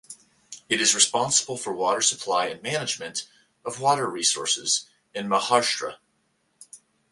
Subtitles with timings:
[0.67, 3.29] It is responsible for water supply and management
[3.63, 5.97] of water resources in Maharashtra.